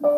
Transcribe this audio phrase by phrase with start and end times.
[0.00, 0.12] Hello,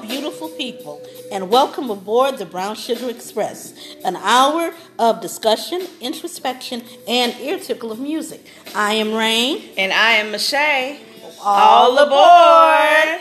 [0.00, 3.74] beautiful people, and welcome aboard the Brown Sugar Express,
[4.06, 8.40] an hour of discussion, introspection, and ear tickle of music.
[8.74, 9.62] I am Rain.
[9.76, 10.96] And I am Michelle.
[11.42, 13.20] All, aboard!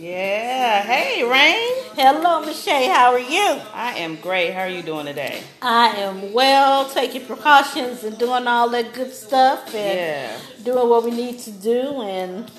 [0.00, 0.80] Yeah.
[0.82, 1.92] Hey, Rain.
[1.94, 2.88] Hello, Michelle.
[2.90, 3.60] How are you?
[3.74, 4.54] I am great.
[4.54, 5.42] How are you doing today?
[5.60, 10.36] I am well, taking precautions and doing all that good stuff and Yeah.
[10.64, 12.00] doing what we need to do.
[12.00, 12.50] And,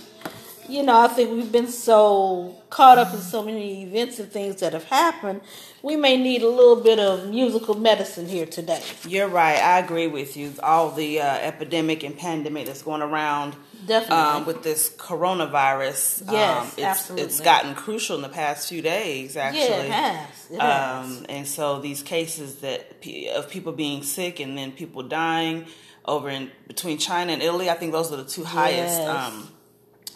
[0.69, 4.57] you know, I think we've been so caught up in so many events and things
[4.59, 5.41] that have happened,
[5.81, 8.83] we may need a little bit of musical medicine here today.
[9.07, 9.57] You're right.
[9.57, 10.53] I agree with you.
[10.61, 13.55] All the uh, epidemic and pandemic that's going around
[13.85, 14.15] Definitely.
[14.15, 16.23] um, with this coronavirus.
[16.31, 17.25] Yes, um, it's, absolutely.
[17.25, 19.61] It's gotten crucial in the past few days, actually.
[19.63, 20.51] Yeah, it has.
[20.51, 21.05] It has.
[21.19, 25.65] Um, and so these cases that of people being sick and then people dying
[26.05, 28.99] over in between China and Italy, I think those are the two highest.
[28.99, 29.07] Yes.
[29.07, 29.49] Um,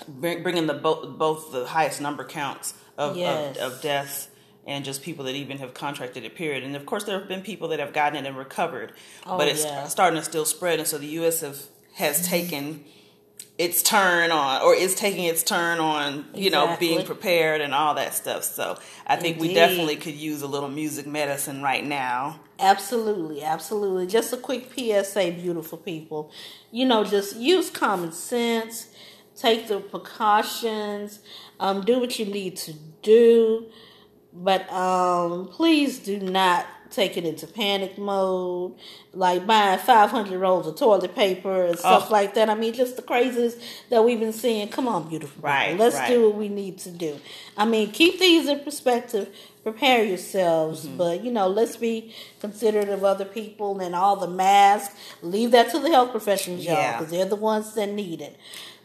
[0.08, 3.58] bringing the both both the highest number counts of, Yes.
[3.58, 4.30] of of deaths
[4.68, 6.36] and just people that even have contracted it.
[6.36, 6.64] Period.
[6.64, 8.94] And of course, there have been people that have gotten it and recovered,
[9.26, 9.86] Oh, but it's yeah.
[9.88, 10.80] starting to still spread.
[10.80, 11.42] And so the U.S.
[11.42, 11.58] have
[11.94, 12.84] has taken
[13.58, 17.96] its turn on or is taking its turn on you know being prepared and all
[17.96, 18.44] that stuff.
[18.44, 22.40] So i think we definitely could use a little music medicine right now.
[22.60, 24.08] Absolutely, absolutely.
[24.08, 26.32] Just a quick PSA, beautiful people.
[26.72, 28.88] You know, just use common sense,
[29.36, 31.20] take the precautions,
[31.60, 33.66] um, do what you need to do,
[34.34, 36.66] but um, please do not
[36.96, 38.74] take it into panic mode,
[39.14, 42.14] like buying 500 rolls of toilet paper and stuff Oh.
[42.14, 42.50] like that.
[42.50, 44.70] I mean, just the crazies that we've been seeing.
[44.70, 45.42] Come on, beautiful.
[45.42, 46.10] Right, Let's right.
[46.10, 47.20] do what we need to do.
[47.58, 49.28] I mean, keep these in perspective.
[49.64, 50.98] Prepare yourselves, Mm-hmm.
[50.98, 54.96] but you know, let's be considerate of other people and all the masks.
[55.22, 56.98] Leave that to the health professionals, y'all, Yeah.
[56.98, 58.36] because they're the ones that need it.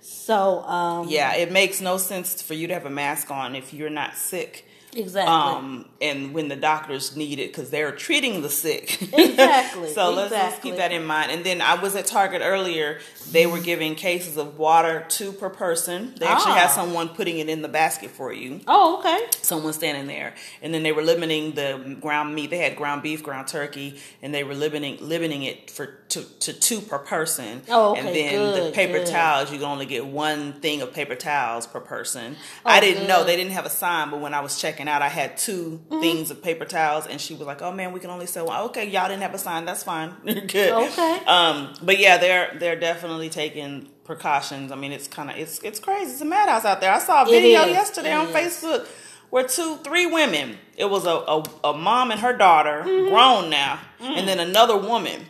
[0.01, 3.75] So, um, yeah it makes no sense for you to have a mask on if
[3.75, 5.33] you're not sick exactly.
[5.33, 9.01] um, and when the doctors need it because they're treating the sick.
[9.13, 11.31] Exactly, so let's, let's keep that in mind.
[11.31, 12.99] And then I was at Target earlier.
[13.31, 16.15] They were giving cases of water, two per person.
[16.19, 16.67] They actually Ah.
[16.67, 18.61] had someone putting it in the basket for you.
[18.67, 19.19] oh, okay.
[19.43, 23.23] someone standing there and then they were limiting the ground meat they had ground beef
[23.23, 27.93] ground turkey and they were limiting limiting it for to, to two per person Oh,
[27.93, 29.07] okay, and then the paper good.
[29.07, 33.07] towels you can only get one thing of paper towels per person Oh, i didn't
[33.09, 35.81] know they didn't have a sign but when i was checking out i had 2
[35.91, 36.01] Mm-hmm.
[36.01, 38.61] things of paper towels and she was like oh man we can only sell one
[38.63, 41.19] okay y'all didn't have a sign that's fine you're good Okay.
[41.27, 45.79] um but yeah they're they're definitely taking precautions i mean it's kind of it's it's
[45.81, 48.35] crazy it's a madhouse out there i saw a video yesterday it on is.
[48.35, 48.87] facebook
[49.31, 50.59] where two, three women.
[50.77, 53.11] It was a, a, a mom and her daughter, Mm-hmm.
[53.11, 55.21] grown now, and then another woman.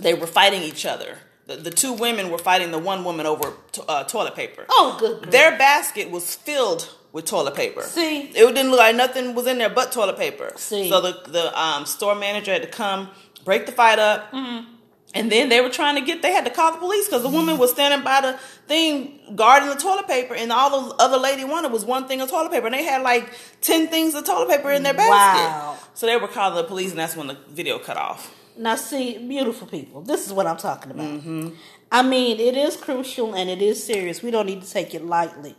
[0.00, 1.18] They were fighting each other.
[1.46, 4.64] The, the two women were fighting the one woman over to, uh, toilet paper.
[4.68, 5.22] Oh, good.
[5.22, 5.32] grief.
[5.32, 7.82] Their basket was filled with toilet paper.
[7.82, 8.22] See?
[8.22, 10.52] it didn't look like nothing was in there but toilet paper.
[10.56, 10.88] See.
[10.88, 13.10] so the the um, store manager had to come
[13.44, 14.30] break the fight up.
[14.32, 14.68] Mm-hmm.
[15.14, 17.28] And then they were trying to get, they had to call the police because the
[17.28, 18.32] woman was standing by the
[18.66, 22.30] thing guarding the toilet paper, and all the other lady wanted was one thing of
[22.30, 22.66] toilet paper.
[22.66, 25.10] And they had like 10 things of toilet paper in their basket.
[25.10, 25.78] Wow.
[25.92, 28.34] So they were calling the police, and that's when the video cut off.
[28.56, 31.52] Now, see, beautiful people, this is what I'm talking about.
[31.90, 34.22] I mean, it is crucial and it is serious.
[34.22, 35.56] We don't need to take it lightly.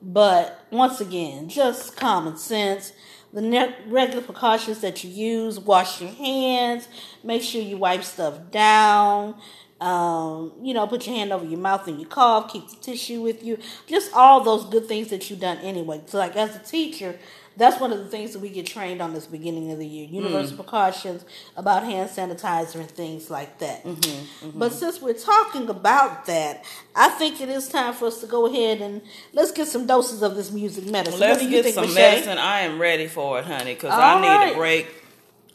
[0.00, 2.92] But once again, just common sense.
[3.32, 6.88] The ne- regular precautions that you use wash your hands,
[7.24, 9.36] make sure you wipe stuff down.
[9.80, 13.20] Um, you know, put your hand over your mouth when you cough, keep the tissue
[13.20, 13.58] with you.
[13.88, 16.00] Just all those good things that you've done anyway.
[16.06, 17.18] So, like, as a teacher,
[17.56, 20.06] that's one of the things that we get trained on this beginning of the year
[20.08, 20.60] universal mm.
[20.60, 21.24] precautions
[21.56, 23.84] about hand sanitizer and things like that.
[23.84, 24.58] Mm-hmm, mm-hmm.
[24.58, 26.64] But since we're talking about that,
[26.94, 30.22] I think it is time for us to go ahead and let's get some doses
[30.22, 31.20] of this music medicine.
[31.20, 32.10] Let's get think, some Michelle?
[32.10, 32.38] medicine.
[32.38, 34.52] I am ready for it, honey, because I need right.
[34.52, 34.86] a break.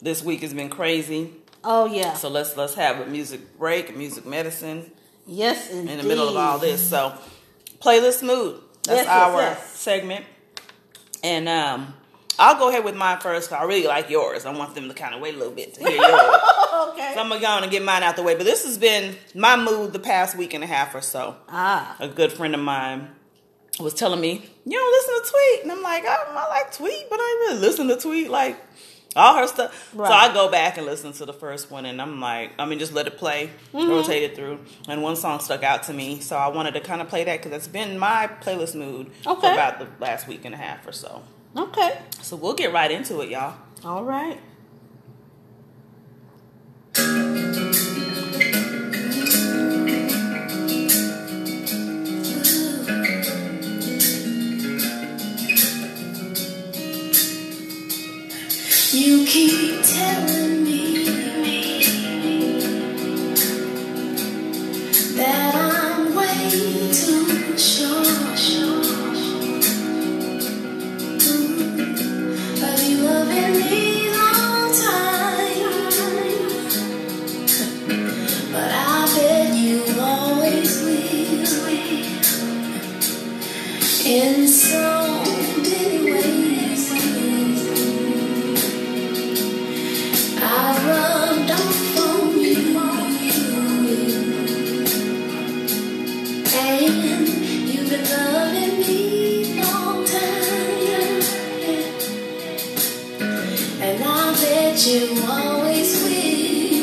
[0.02, 1.34] This week has been crazy.
[1.64, 2.14] Oh, yeah.
[2.14, 4.92] So let's let's have a music break, music medicine
[5.26, 5.94] yes, indeed.
[5.94, 6.88] in the middle of all this.
[6.88, 7.18] So
[7.80, 8.62] playlist mood.
[8.84, 9.72] That's Yes, yes, our yes.
[9.74, 10.26] segment.
[11.28, 11.94] And um
[12.40, 13.50] I'll go ahead with mine first.
[13.50, 14.46] 'cause I really like yours.
[14.46, 16.12] I want them to kind of wait a little bit to hear yours.
[16.90, 17.12] okay.
[17.16, 18.36] so I'm gonna go on and get mine out the way.
[18.36, 21.36] But this has been my mood the past week and a half or so.
[21.50, 21.96] ah.
[22.00, 23.10] A good friend of mine
[23.80, 24.34] was telling me,
[24.66, 27.40] "You don't listen to Tweet," and I'm like, "I, I like Tweet, but I ain't
[27.52, 28.56] really listen to Tweet like
[29.16, 29.92] all her stuff.
[29.96, 30.08] Right.
[30.08, 32.78] So I go back and listen to the first one, and I'm like, I mean,
[32.80, 33.90] just let it play, Mm-hmm.
[33.90, 34.60] rotate it through.
[34.88, 37.38] And one song stuck out to me, so I wanted to kind of play that
[37.42, 40.92] because it's been my playlist mood for about the last week and a half or
[40.92, 41.24] so.
[41.56, 41.98] Okay.
[42.22, 43.56] So we'll get right into it, y'all.
[43.84, 44.40] All right.
[104.78, 106.78] You always will.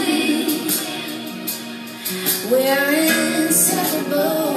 [2.50, 4.54] We're inseparable,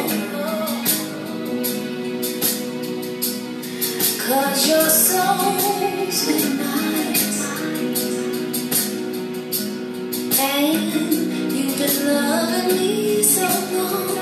[4.67, 7.15] your soul's mine.
[10.39, 10.73] And
[11.53, 14.17] you've been loving me so long.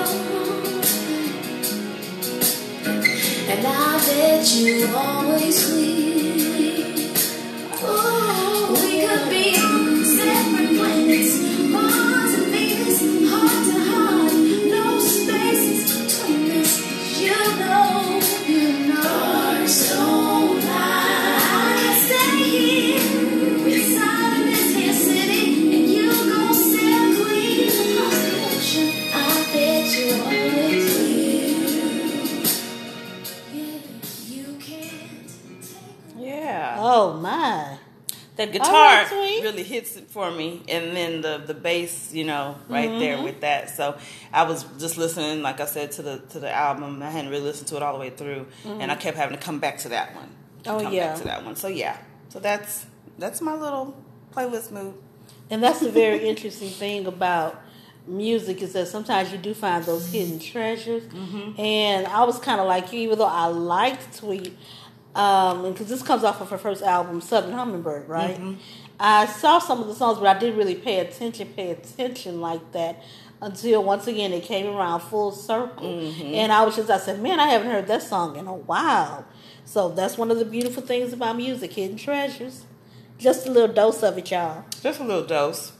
[3.47, 5.94] And I bet you always will.
[38.47, 42.55] All guitar right, really hits it for me, and then the the bass, you know,
[42.69, 42.99] right Mm-hmm.
[42.99, 43.69] there with that.
[43.69, 43.97] So
[44.33, 47.01] I was just listening, like I said, to the to the album.
[47.03, 49.43] I hadn't really listened to it all the way through, and I kept having to
[49.43, 50.25] come back to that one.
[50.27, 50.69] Mm-hmm.
[50.69, 51.07] Oh, come yeah.
[51.09, 51.55] back to that one.
[51.55, 51.97] So yeah,
[52.29, 52.85] so that's
[53.17, 53.95] that's my little
[54.33, 54.95] playlist move.
[55.49, 57.61] And that's the very interesting thing about
[58.07, 61.03] music is that sometimes you do find those hidden treasures.
[61.57, 64.57] And I was kind of like you, even though I liked Tweet,
[65.15, 68.39] um, because this comes off of her first album, Southern Hummingbird, right?
[68.99, 72.71] I saw some of the songs, but I didn't really pay attention, pay attention like
[72.73, 73.01] that
[73.41, 75.85] until once again it came around full circle.
[76.35, 79.25] And I was just, I said, man, I haven't heard that song in a while.
[79.65, 82.63] So that's one of the beautiful things about music, hidden treasures.
[83.17, 84.65] Just a little dose of it, y'all.
[84.81, 85.71] Just a little dose,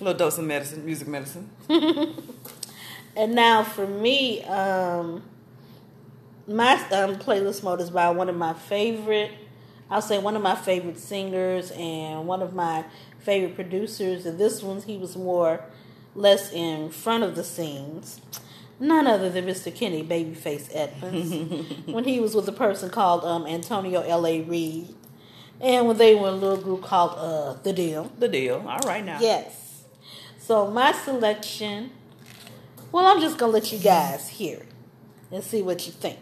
[0.00, 1.50] a little dose of medicine, music medicine.
[3.16, 5.22] And now for me, um,
[6.50, 9.30] my um, playlist mode is by one of my favorite,
[9.88, 12.84] I'll say one of my favorite singers and one of my
[13.20, 14.26] favorite producers.
[14.26, 15.64] And this one, he was more
[16.14, 18.20] less in front of the scenes.
[18.80, 19.74] None other than Mr.
[19.74, 24.40] Kenny Babyface Edmonds when he was with a person called um, Antonio L.A.
[24.40, 24.94] Reid.
[25.60, 28.10] And when they were in a little group called uh, The Deele.
[28.18, 28.64] The Deele.
[28.66, 29.18] All right now.
[29.20, 29.84] Yes.
[30.38, 31.90] So my selection,
[32.90, 34.68] well, I'm just gonna let you guys hear it
[35.30, 36.18] and see what you think.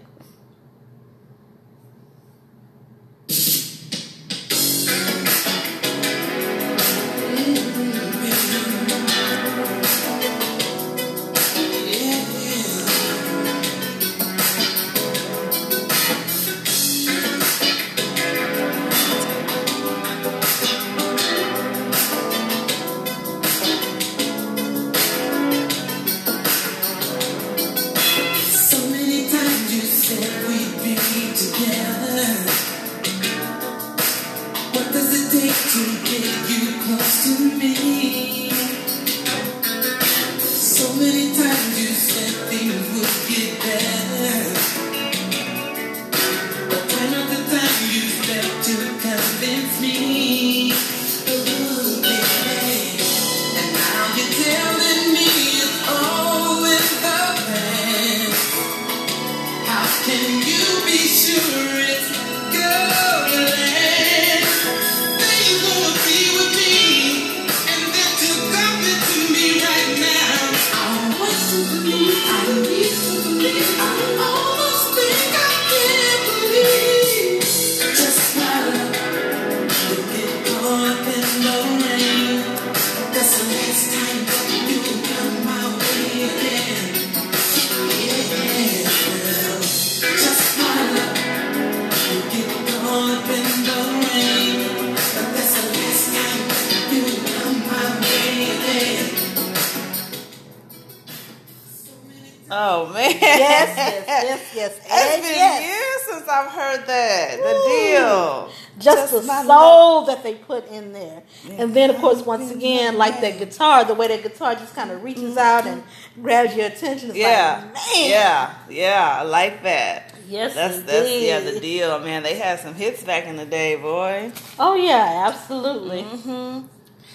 [110.29, 111.23] They put in there.
[111.59, 114.91] And then, of course, once again, like that guitar, the way that guitar just kind
[114.91, 115.83] of reaches out and
[116.21, 117.11] grabs your attention.
[117.11, 118.11] It's Yeah, like, man.
[118.11, 119.17] yeah, yeah.
[119.21, 120.15] I like that.
[120.29, 121.63] Yes, That's that's yeah the indeed.
[121.63, 122.23] deal, man.
[122.23, 124.31] They had some hits back in the day, boy.
[124.59, 126.03] Oh, yeah, absolutely.
[126.03, 126.67] Mm-hmm.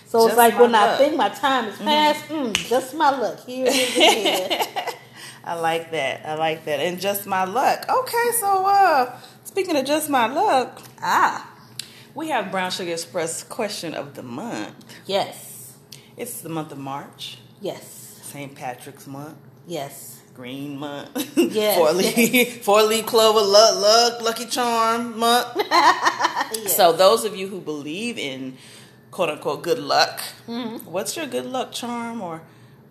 [0.08, 3.46] So Just it's like when I think my time is past, mm, just my luck.
[3.46, 4.68] Here it is again.
[5.46, 6.26] I like that.
[6.26, 6.80] I like that.
[6.80, 7.86] And just my luck.
[7.90, 11.53] Okay, so uh speaking of just my luck, ah,
[12.16, 14.76] we have Brown Sugar Express question of the month.
[15.06, 15.74] yes,
[16.18, 18.54] It's the month of March, yes, St.
[18.56, 20.22] Patrick's month, yes.
[20.34, 21.10] green month.
[21.38, 25.48] Yes, four leaf four leaf clover, luck, luck, lucky charm month.
[25.58, 26.76] yes.
[26.78, 28.58] So those of you who believe in
[29.12, 30.90] quote unquote good luck, Mm-hmm.
[30.92, 32.42] what's your good luck charm or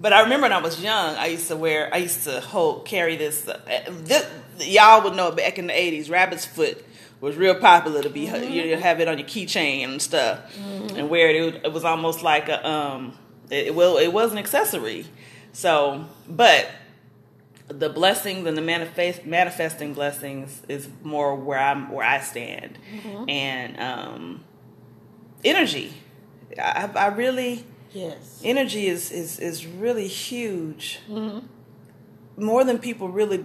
[0.00, 2.84] but I remember when I was young, I used to wear, I used to hold,
[2.84, 4.26] carry this, uh, this.
[4.60, 6.84] Y'all would know back in the '80s, rabbit's foot
[7.20, 8.26] was real popular to be.
[8.26, 8.52] Mm-hmm.
[8.52, 10.40] You have it on your keychain and stuff,
[10.94, 11.36] and wear it.
[11.36, 13.16] It was, it was almost like a, um,
[13.50, 15.06] it, well, it was an accessory.
[15.52, 16.68] So, but
[17.68, 22.78] the blessings and the manifest manifesting blessings is more where I'm where I stand,
[23.28, 24.44] and um,
[25.44, 25.92] energy.
[26.58, 28.40] I, I really Yes.
[28.44, 31.00] energy is is is really huge
[32.36, 33.44] more than people really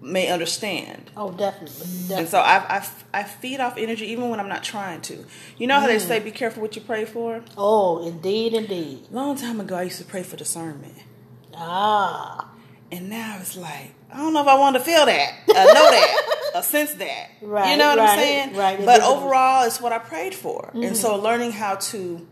[0.00, 1.86] may understand Oh, definitely.
[2.16, 2.86] and so I, I
[3.20, 5.24] I feed off energy even when I'm not trying to
[5.58, 9.06] you know how they say be careful what you pray for Oh, indeed, indeed.
[9.10, 10.96] long time ago I used to pray for discernment
[11.54, 12.48] Ah.
[12.90, 15.88] and now it's like I don't know if I want to feel that, uh, know
[15.96, 16.16] that,
[16.54, 17.28] or sense that.
[17.42, 18.56] Right, you know what right, I'm saying?
[18.56, 18.84] right.
[18.84, 22.26] But overall, it's what I prayed for, and so learning how to,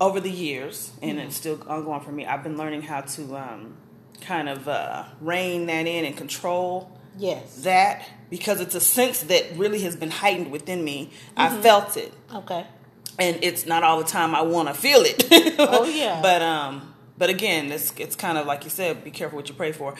[0.00, 2.26] over the years, and it's still ongoing for me.
[2.26, 3.76] I've been learning how to um,
[4.20, 7.62] kind of uh, rein that in and control Yes.
[7.62, 11.10] that because it's a sense that really has been heightened within me.
[11.36, 12.66] I felt it Okay.
[13.18, 15.24] and it's not all the time I want to feel it.
[15.58, 16.20] Oh, yeah.
[16.20, 19.54] But um, but again, it's it's kind of like you said, be careful what you
[19.54, 19.94] pray for.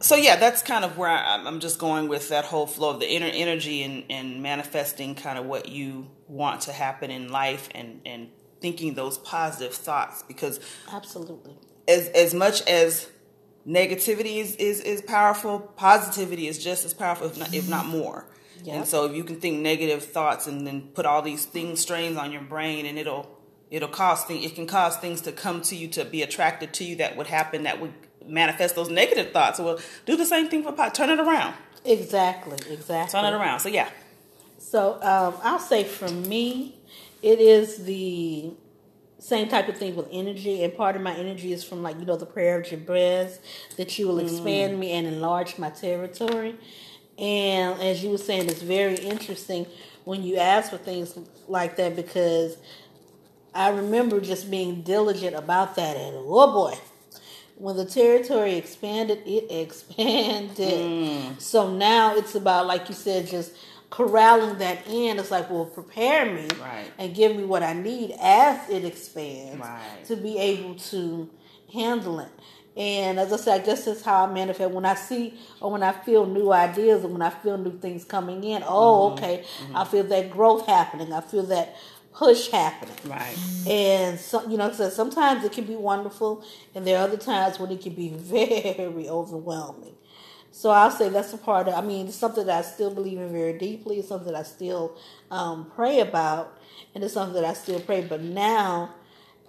[0.00, 3.00] So yeah, that's kind of where I, I'm just going with that whole flow of
[3.00, 7.68] the inner energy and and manifesting kind of what you want to happen in life
[7.74, 8.28] and and
[8.60, 10.60] thinking those positive thoughts because
[10.92, 11.56] Absolutely.
[11.88, 13.08] as as much as
[13.66, 18.26] negativity is, is, is powerful, positivity is just as powerful, if not, if not more.
[18.62, 18.76] Yep.
[18.76, 22.16] And so if you can think negative thoughts and then put all these things strains
[22.16, 23.30] on your brain and it'll
[23.70, 26.84] it'll cause things it can cause things to come to you to be attracted to
[26.84, 27.92] you that would happen that would
[28.26, 29.58] manifest those negative thoughts.
[29.58, 30.94] Well, do the same thing for pot.
[30.94, 31.54] Turn it around.
[31.84, 32.58] Exactly.
[32.70, 33.20] Exactly.
[33.20, 33.60] Turn it around.
[33.60, 33.88] So yeah.
[34.58, 36.76] So um, I'll say for me,
[37.22, 38.52] it is the
[39.18, 42.04] same type of thing with energy, and part of my energy is from like you
[42.04, 43.40] know the prayer of Jabez
[43.76, 46.56] that you will expand me and enlarge my territory.
[47.18, 49.66] And as you were saying, it's very interesting
[50.04, 51.18] when you ask for things
[51.48, 52.58] like that because
[53.54, 56.78] I remember just being diligent about that, and oh boy.
[57.56, 60.58] When the territory expanded, it expanded.
[60.58, 61.40] Mm.
[61.40, 63.52] So now it's about, like you said, just
[63.90, 65.18] corralling that in.
[65.18, 66.90] It's like, well, prepare me Right.
[66.98, 70.04] and give me what I need as it expands Right.
[70.06, 71.30] to be able to
[71.72, 72.28] handle it.
[72.76, 74.70] And as I said, I guess that's how I manifest.
[74.70, 78.04] When I see or when I feel new ideas or when I feel new things
[78.04, 79.24] coming in, oh, mm-hmm.
[79.24, 79.44] okay,
[79.74, 79.90] I mm-hmm.
[79.90, 81.10] feel that growth happening.
[81.10, 81.74] I feel that
[82.16, 82.96] push happening.
[83.04, 83.36] Right.
[83.68, 86.44] And so, you know, so sometimes it can be wonderful,
[86.74, 89.94] and there are other times when it can be very overwhelming.
[90.50, 91.74] So I'll say that's a part of.
[91.74, 93.98] I mean, it's something that I still believe in very deeply.
[93.98, 94.96] It's something that I still
[95.30, 96.58] um, pray about,
[96.94, 98.00] and it's something that I still pray.
[98.00, 98.94] But now,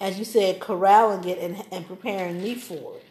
[0.01, 3.05] as you said, corralling it and, and preparing me for it.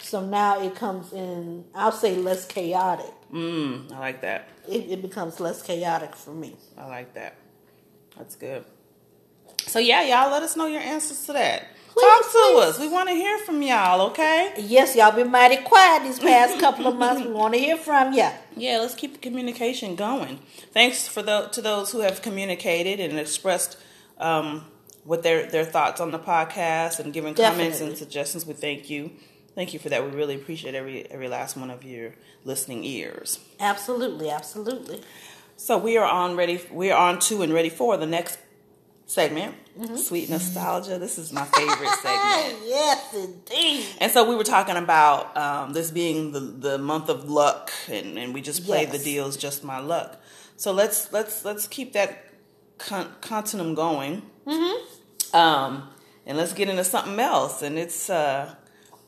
[0.00, 1.66] So now it comes in.
[1.74, 3.12] I'll say less chaotic.
[3.30, 4.48] Mm, I like that.
[4.66, 6.56] It, it becomes less chaotic for me.
[6.78, 7.36] I like that.
[8.16, 8.64] That's good.
[9.66, 11.68] So yeah, y'all let us know your answers to that.
[11.88, 12.62] Please, Talk to please.
[12.64, 12.80] us.
[12.80, 14.52] We want to hear from y'all, okay?
[14.58, 17.24] Yes, y'all been mighty quiet these past couple of months.
[17.24, 18.28] We want to hear from you.
[18.56, 20.40] Yeah, let's keep the communication going.
[20.72, 23.78] Thanks for the to those who have communicated and expressed
[24.18, 24.64] um,
[25.04, 28.44] what their their thoughts on the podcast and given comments and suggestions.
[28.44, 29.12] We thank you.
[29.54, 30.04] Thank you for that.
[30.04, 33.38] We really appreciate every every last one of your listening ears.
[33.60, 35.00] Absolutely, absolutely.
[35.56, 36.60] So we are on ready.
[36.72, 38.38] We are on to and ready for the next
[39.06, 39.96] segment, Mm-hmm.
[39.96, 40.98] sweet nostalgia.
[41.00, 42.58] This is my favorite segment.
[42.64, 43.84] yes, indeed.
[44.00, 48.16] And so we were talking about um, this being the, the month of luck, and,
[48.16, 48.98] and we just played Yes.
[48.98, 50.22] the Deele's just my luck.
[50.56, 52.24] So let's let's let's keep that
[52.78, 55.36] con- continuum going, Mm-hmm.
[55.36, 55.88] um,
[56.24, 57.60] and let's get into something else.
[57.62, 58.54] And it's uh,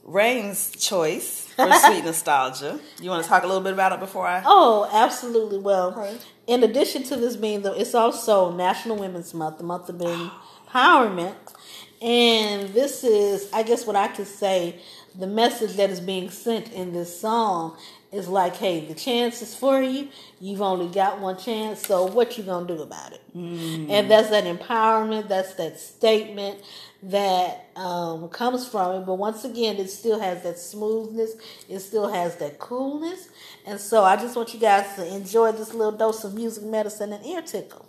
[0.03, 2.79] Rain's choice for sweet nostalgia.
[3.01, 4.43] You want to talk a little bit about it before I?
[4.45, 5.59] Oh, absolutely.
[5.59, 6.17] Well, Okay.
[6.47, 11.35] in addition to this being the, it's also National Women's Month, the month of empowerment,
[12.03, 14.81] and this is, I guess, what I could say,
[15.19, 17.77] the message that is being sent in this song
[18.13, 20.09] is like, hey, the chance is for you.
[20.41, 23.23] You've only got one chance, so what you gonna do about it?
[23.91, 25.29] And that's that empowerment.
[25.29, 26.61] That's that statement
[27.03, 29.07] that um, comes from it.
[29.07, 31.33] But once again, it still has that smoothness.
[31.69, 33.29] It still has that coolness.
[33.67, 37.13] And so I just want you guys to enjoy this little dose of music medicine
[37.13, 37.86] and ear tickle.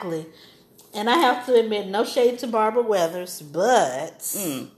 [0.00, 0.26] Exactly.
[0.94, 4.68] And I have to admit, no shade to Barbara Weathers, but Mm.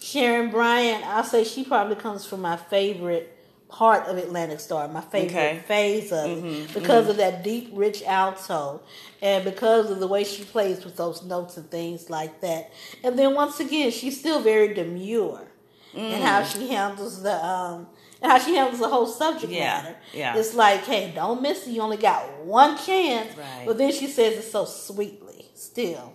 [0.00, 3.36] Sharon Bryant, I'll say she probably comes from my favorite
[3.68, 5.62] part of Atlantic Starr, my favorite Okay.
[5.66, 8.82] phase of Mm-hmm, it, because of that deep, rich alto,
[9.22, 12.70] and because of the way she plays with those notes and things like that.
[13.02, 15.48] And then once again, she's still very demure
[15.94, 16.20] in Mm.
[16.22, 17.86] how she handles the um
[18.28, 19.96] how she handles the whole subject Yeah, matter.
[20.14, 20.36] yeah.
[20.36, 21.70] It's like, hey, don't miss it.
[21.70, 23.36] You only got one chance.
[23.36, 23.64] Right.
[23.66, 26.14] But then she says it so sweetly still.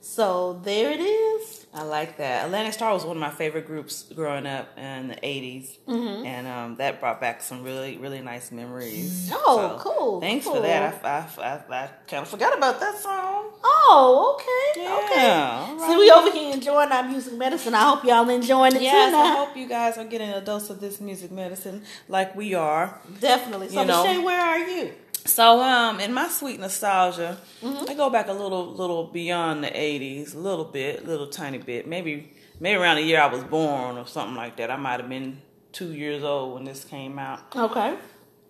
[0.00, 1.59] So there it is.
[1.72, 2.46] I like that.
[2.46, 5.78] Atlantic Starr was one of my favorite groups growing up in the 80s.
[5.86, 6.26] Mm-hmm.
[6.26, 9.30] And um, that brought back some really, really nice memories.
[9.32, 10.56] Oh, cool, Thanks cool.
[10.56, 11.04] for that.
[11.04, 13.52] I, I, I, I kind of forgot about that song.
[13.62, 14.82] Oh, okay.
[14.82, 15.30] Yeah, okay.
[15.30, 15.98] all So right.
[15.98, 17.74] we over here enjoying our music medicine.
[17.74, 20.70] I hope y'all enjoying it Yes, too I hope you guys are getting a dose
[20.70, 23.00] of this music medicine like we are.
[23.20, 23.68] Definitely.
[23.68, 24.02] So You know.
[24.04, 24.92] Michelle, where are you?
[25.24, 27.90] So, um, in my sweet nostalgia, Mm-hmm.
[27.90, 31.86] I go back a little, little beyond the '80s, a little bit, little tiny bit.
[31.86, 34.70] Maybe, maybe around the year I was born or something like that.
[34.70, 37.40] I might have been two years old when this came out.
[37.54, 37.96] Okay.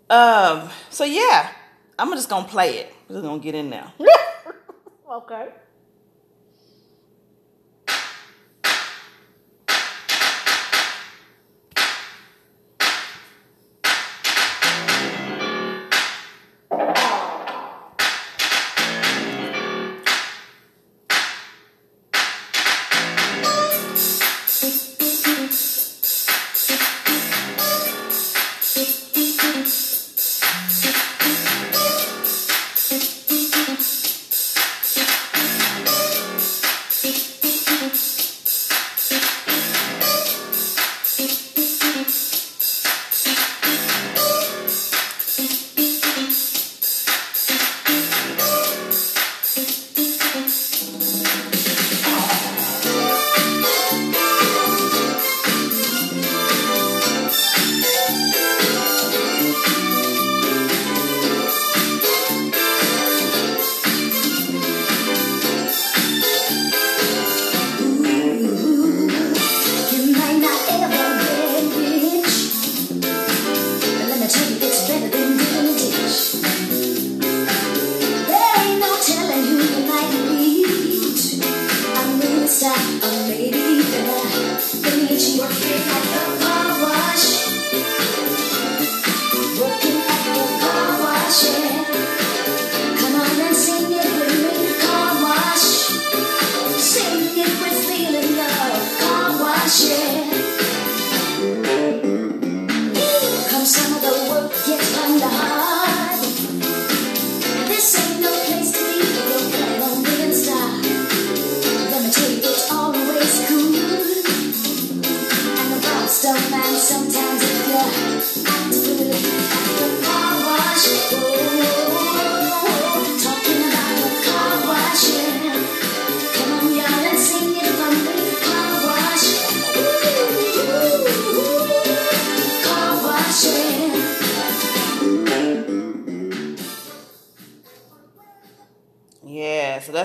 [0.09, 1.51] Um, so yeah,
[1.99, 2.95] I'm just gonna play it.
[3.09, 3.93] We're just gonna get in now.
[5.13, 5.49] okay.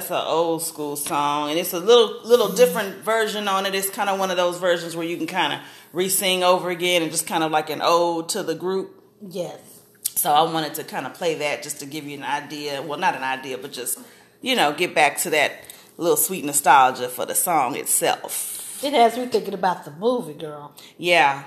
[0.07, 3.73] That's an old school song, and it's a little little different version on it.
[3.75, 5.59] It's kind of one of those versions where you can kind of
[5.93, 9.03] re-sing over again, and just kind of like an ode to the group.
[9.27, 9.59] Yes.
[10.15, 12.81] So I wanted to kind of play that just to give you an idea.
[12.81, 13.99] Well, not an idea, but just
[14.41, 15.53] you know, get back to that
[15.97, 18.83] little sweet nostalgia for the song itself.
[18.83, 20.75] It has me thinking about the movie, girl.
[20.97, 21.43] Yeah,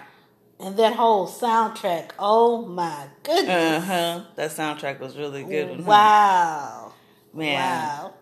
[0.59, 2.11] And that whole soundtrack.
[2.19, 3.49] Oh my goodness.
[3.49, 4.25] uh huh.
[4.37, 5.85] That soundtrack was really good.
[5.87, 6.93] wow.
[7.33, 7.55] man.
[7.55, 8.15] Wow.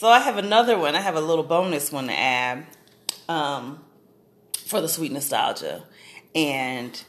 [0.00, 0.96] So I have another one.
[0.96, 2.66] I have a little bonus one to add
[3.28, 3.84] um,
[4.64, 5.84] for the sweet nostalgia,
[6.34, 7.04] and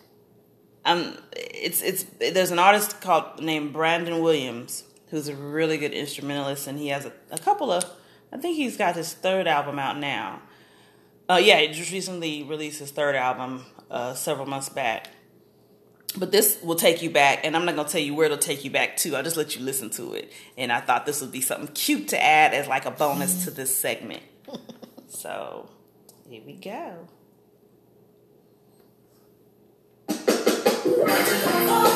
[0.84, 6.67] um, it's it's there's an artist called named Brandon Williams who's a really good instrumentalist,
[6.67, 7.86] and he has a, a couple of.
[8.30, 10.41] I think he's got his third album out now.
[11.30, 15.08] Uh, yeah, he just recently released his third album uh, several months back.
[16.17, 18.65] But this will take you back, and I'm not gonna tell you where it'll take
[18.65, 19.15] you back to.
[19.15, 20.32] I'll just let you listen to it.
[20.58, 23.52] And I thought this would be something cute to add as like a bonus to
[23.52, 24.24] this segment.
[25.08, 25.69] so
[26.28, 27.08] here we go.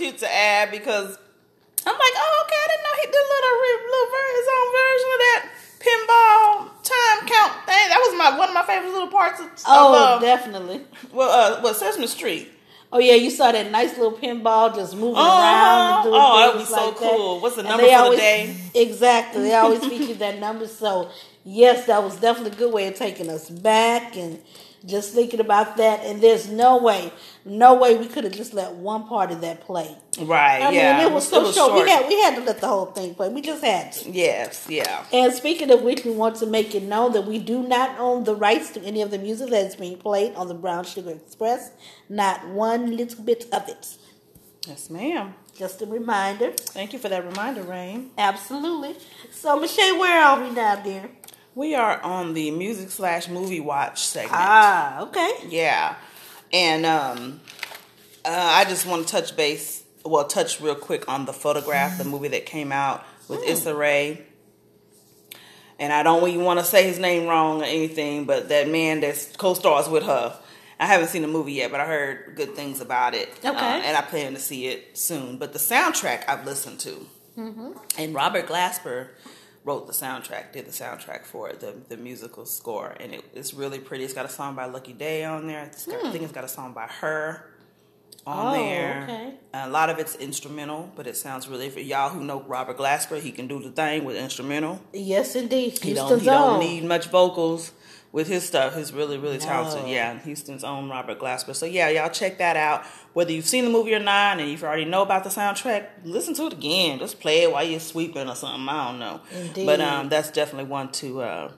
[0.00, 1.18] cute to add because
[1.86, 3.56] I'm like, oh, okay, I didn't know he did a little,
[3.92, 4.08] little
[4.40, 5.40] his own version of that
[5.84, 6.48] pinball
[6.82, 7.84] time count thing.
[7.88, 10.80] That was my one of my favorite little parts of, Oh, of uh, definitely.
[11.12, 12.50] well, uh, what Sesame Street.
[12.92, 15.40] Oh yeah, you saw that nice little pinball just moving Uh-huh.
[15.40, 17.16] around and doing Oh, that would be so like that.
[17.16, 17.40] cool.
[17.40, 18.56] What's the number for the day?
[18.74, 19.42] Exactly.
[19.42, 20.66] They always featured that number.
[20.66, 21.08] So
[21.44, 24.40] yes, that was definitely a good way of taking us back and
[24.84, 26.00] just thinking about that.
[26.04, 27.12] And there's no way,
[27.44, 29.96] no way we could have just let one part of that play.
[30.20, 30.98] Right, I yeah.
[30.98, 31.54] mean, it was so short.
[31.54, 31.84] short.
[31.84, 33.28] We had we had to let the whole thing play.
[33.28, 34.10] We just had to.
[34.10, 35.04] yes, yeah.
[35.12, 38.24] And speaking of which, we want to make it known that we do not own
[38.24, 41.10] the rights to any of the music that is being played on the Brown Sugar
[41.10, 41.70] Express.
[42.08, 43.96] Not one little bit of it.
[44.66, 45.34] Yes, ma'am.
[45.56, 46.52] Just a reminder.
[46.52, 48.10] Thank you for that reminder, Rain.
[48.18, 48.96] Absolutely.
[49.32, 51.10] So, Michelle, where are we now, dear?
[51.54, 54.34] We are on the music slash movie watch segment.
[54.36, 55.32] Ah, okay.
[55.48, 55.96] Yeah.
[56.52, 57.40] And um,
[58.24, 62.04] uh, I just want to touch base, well, touch real quick on the photograph, the
[62.04, 64.24] movie that came out with Issa Rae.
[65.78, 69.00] And I don't even want to say his name wrong or anything, but that man
[69.00, 70.38] that co-stars with her.
[70.78, 73.28] I haven't seen the movie yet, but I heard good things about it.
[73.38, 73.48] Okay.
[73.48, 75.36] Uh, and I plan to see it soon.
[75.36, 77.06] But the soundtrack I've listened to.
[77.98, 79.08] And Robert Glasper
[79.64, 82.96] wrote the soundtrack, did the soundtrack for it, the, the musical score.
[82.98, 84.04] And it, it's really pretty.
[84.04, 85.64] It's got a song by Lucky Daye on there.
[85.64, 87.44] It's got, I think it's got a song by her
[88.26, 89.02] on Oh, there.
[89.04, 89.34] okay.
[89.54, 93.20] A lot of it's instrumental, but it sounds really, for y'all who know Robert Glasper,
[93.20, 94.80] he can do the thing with instrumental.
[94.92, 95.78] Yes, indeed.
[95.78, 97.72] He don't, he don't need much vocals
[98.12, 98.76] with his stuff.
[98.76, 99.82] He's really, really talented.
[99.82, 99.88] No.
[99.88, 101.54] Yeah, Houston's own Robert Glasper.
[101.54, 102.84] So yeah, y'all check that out.
[103.12, 106.34] Whether you've seen the movie or not, and you already know about the soundtrack, listen
[106.34, 106.98] to it again.
[106.98, 108.68] Just play it while you're sweeping or something.
[108.68, 109.20] I don't know.
[109.32, 109.66] Indeed.
[109.66, 111.52] But um, that's definitely one to uh,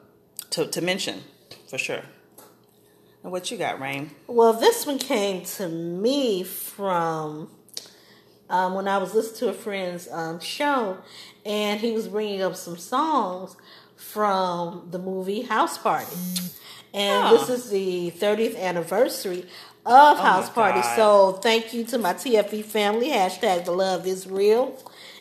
[0.51, 1.23] to to mention
[1.69, 2.03] for sure.
[3.23, 4.11] And what you got, Rain?
[4.27, 7.51] Well, this one came to me from
[8.51, 10.99] um, when I was listening to a friend's um, show,
[11.47, 13.57] and he was bringing up some songs
[14.03, 16.17] from the movie House Party,
[16.93, 17.37] and Oh.
[17.37, 19.47] this is the 30th anniversary
[19.87, 20.81] of House Party.
[20.81, 20.97] God.
[20.97, 23.09] So thank you to my TFE family.
[23.11, 24.77] Hashtag the love is real,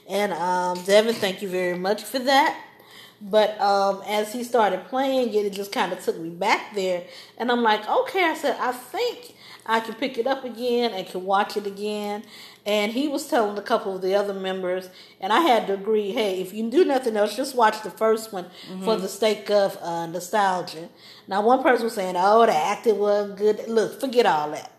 [0.09, 2.59] and um, Devin, thank you very much for that.
[3.23, 7.03] But um, as he started playing it, it just kind of took me back there.
[7.37, 11.05] And I'm like, okay, I said, I think I can pick it up again and
[11.05, 12.23] can watch it again.
[12.65, 16.11] And he was telling a couple of the other members, and I had to agree,
[16.11, 18.45] hey, if you do nothing else, just watch the first one
[18.83, 20.89] for the sake of uh, nostalgia.
[21.27, 23.67] Now, one person was saying, oh, the acting wasn't good.
[23.67, 24.71] Look, forget all that.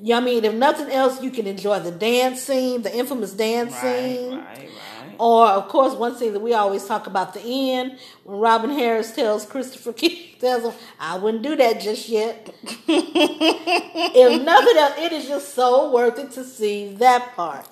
[0.00, 0.44] You know what I mean?
[0.44, 4.36] If nothing else, you can enjoy the dance scene, the infamous dance scene.
[4.36, 4.70] Right, right, right.
[5.18, 9.12] Or, of course, one thing that we always talk about the end when Robin Harris
[9.14, 12.54] tells Christopher Keith, tells him, I wouldn't do that just yet.
[12.88, 17.66] if nothing else, it is just so worth it to see that part.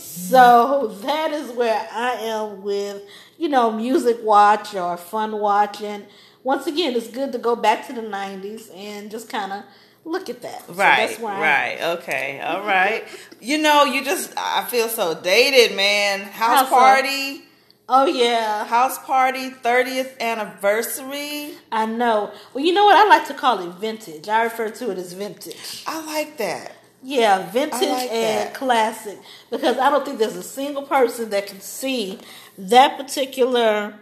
[0.00, 3.02] so that is where I am with,
[3.38, 6.04] you know, music watch or fun watching.
[6.42, 9.62] Once again, it's good to go back to the 90s and just kind of
[10.04, 10.66] look at that.
[10.66, 11.42] So Right, that's where I am.
[11.42, 13.04] right, okay, all right.
[13.40, 16.20] You know, you just, I feel so dated, man.
[16.22, 16.74] House so?
[16.74, 17.42] party,
[17.88, 18.64] Oh, yeah.
[18.64, 21.54] house party, 30th anniversary.
[21.70, 22.32] I know.
[22.54, 22.96] Well, you know what?
[22.96, 24.28] I like to call it vintage.
[24.28, 25.84] I refer to it as vintage.
[25.86, 26.72] I like that.
[27.02, 28.54] Yeah, vintage like and that.
[28.54, 29.18] classic.
[29.50, 32.18] Because I don't think there's a single person that can see
[32.56, 33.94] that particular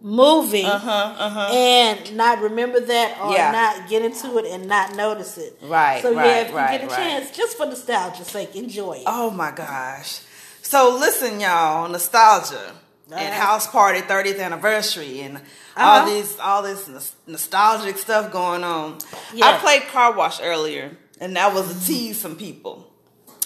[0.00, 1.52] movie Uh huh, uh huh.
[1.52, 3.50] and not remember that or Yeah.
[3.52, 5.58] not get into it and not notice it.
[5.62, 6.96] Right, So yeah, right, if you get a right.
[6.96, 9.04] chance, just for nostalgia's sake, enjoy it.
[9.06, 10.20] Oh my gosh.
[10.62, 12.72] So listen, y'all, nostalgia
[13.12, 15.36] and house party 30th anniversary and
[15.76, 16.00] Uh-huh.
[16.00, 18.98] all these all this nostalgic stuff going on.
[19.42, 22.86] I played car wash earlier, and that was to tease some people.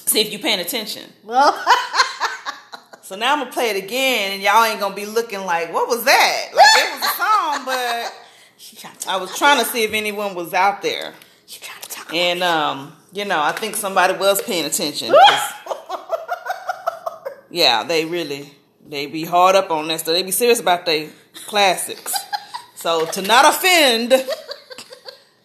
[0.06, 1.10] See if you paying attention.
[1.22, 1.52] Well,
[3.04, 5.88] So now I'm gonna play it again, and y'all ain't gonna be looking like, what
[5.88, 6.46] was that?
[6.54, 8.14] Like it was a song, but
[8.56, 11.12] she trying to I was trying to see if anyone was out there.
[11.44, 12.14] she trying to talk.
[12.14, 15.14] And um, you know, I think somebody was paying attention.
[17.50, 18.54] yeah, they really
[18.88, 20.14] they be hard up on that stuff.
[20.14, 21.10] They be serious about their
[21.46, 22.14] classics.
[22.74, 24.12] So to not offend,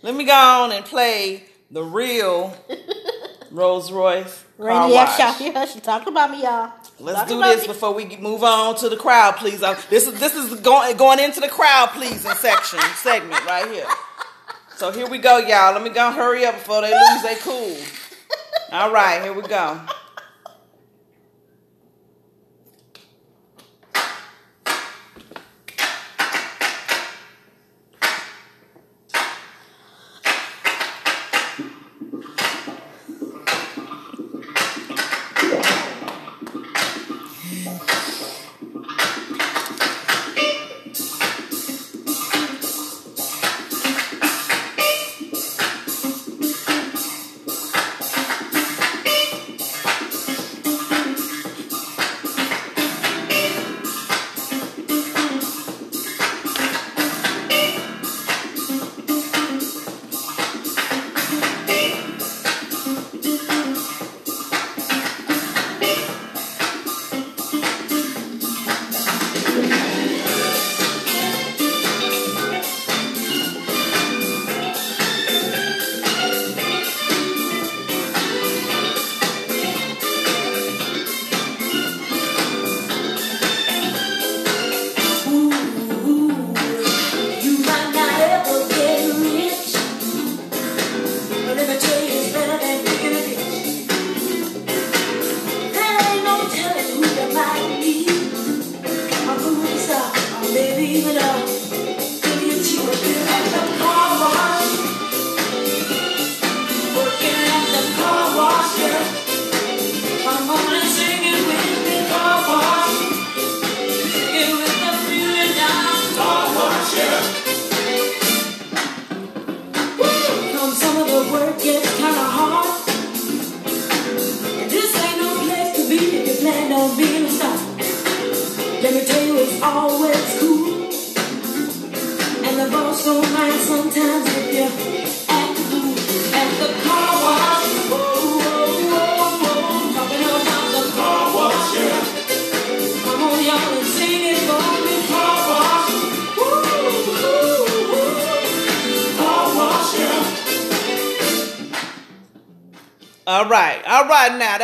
[0.02, 2.56] let me go on and play the real
[3.52, 5.68] Rose Royce car out here.
[5.68, 6.72] She talking about me, y'all.
[7.00, 9.64] Let's do this before we move on to the crowd, please.
[9.64, 13.88] Uh, This is this is going going into the crowd pleasing section segment right here.
[14.76, 15.74] So here we go, y'all.
[15.74, 17.78] Let me go hurry up before they lose their cool.
[18.72, 19.80] All right, here we go.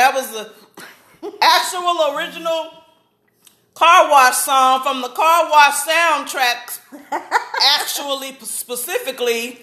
[0.05, 0.51] That was the
[1.41, 2.69] actual original
[3.73, 6.79] car wash song from the car wash soundtrack.
[7.79, 9.61] Actually, specifically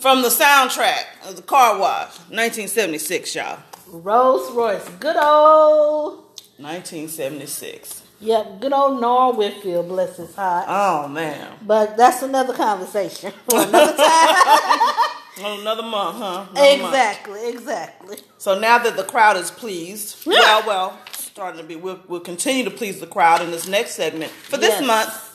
[0.00, 3.60] from the soundtrack of the car wash, 1976, y'all.
[3.86, 4.88] Rose Royce.
[4.98, 6.24] Good old.
[6.56, 8.02] 1976.
[8.18, 10.64] Yep, good old Norm Whitfield, bless his heart.
[10.66, 14.94] Oh man, But that's another conversation for another time.
[15.40, 16.46] Well, another month, huh?
[16.50, 16.94] Another month.
[16.94, 18.18] exactly, exactly.
[18.38, 22.64] So now that the crowd is pleased, well, well, starting to be, we'll, we'll continue
[22.64, 24.86] to please the crowd in this next segment for this Yes.
[24.86, 25.28] month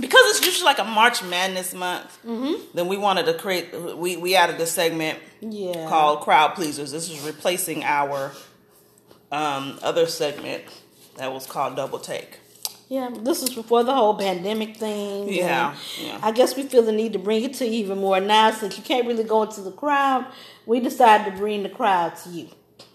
[0.00, 2.18] because it's usually like a March Madness month.
[2.26, 2.64] Mm-hmm.
[2.74, 5.86] Then we wanted to create, we we added this segment Yeah.
[5.88, 6.90] called Crowd Pleasers.
[6.90, 8.32] This is replacing our
[9.30, 10.64] um, other segment
[11.16, 12.38] that was called Double Take.
[12.92, 15.32] Yeah, this is before the whole pandemic thing.
[15.32, 16.18] Yeah, yeah.
[16.22, 18.76] I guess we feel the need to bring it to you even more now since
[18.76, 20.26] you can't really go into the crowd.
[20.66, 22.48] We decided to bring the crowd to you.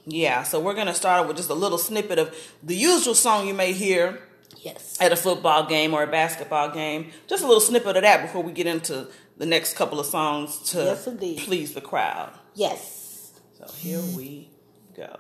[0.05, 3.55] Yeah, so we're gonna start with just a little snippet of the usual song you
[3.55, 4.21] may hear
[4.57, 4.97] Yes.
[5.01, 7.09] at a football game or a basketball game.
[7.25, 9.07] Just a little snippet of that before we get into
[9.37, 11.09] the next couple of songs to Yes,
[11.43, 12.33] please the crowd.
[12.53, 13.31] Yes.
[13.57, 14.51] So here we
[14.95, 15.17] go.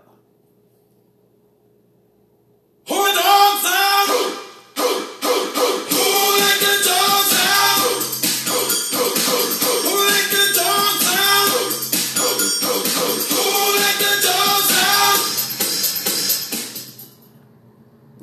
[2.87, 4.43] Who the dogs out?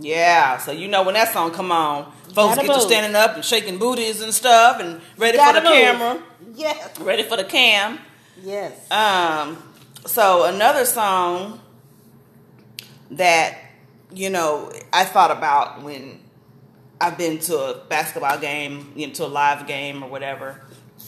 [0.04, 3.44] Yeah, so you know when that song come on, folks get to standing up and
[3.44, 5.72] shaking booties and stuff and ready for the move.
[5.72, 6.22] camera,
[6.54, 7.00] Yes.
[7.00, 7.98] ready for the cam.
[8.42, 8.90] Yes.
[8.90, 9.56] Um,
[10.06, 11.60] so another song
[13.12, 13.58] that
[14.12, 16.20] you know I thought about when
[17.00, 20.60] I've been to a basketball game, you know, to a live game or whatever,